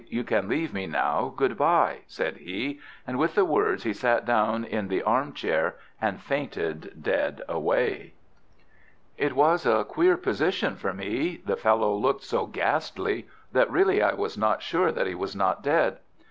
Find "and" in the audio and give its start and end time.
3.05-3.19, 6.01-6.19